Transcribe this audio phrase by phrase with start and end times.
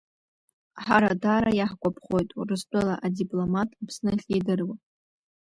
[0.83, 4.75] Ҳара даара иаҳгәаԥхоит, Урыстәыла адипломат Аԥсны ахьидыруа.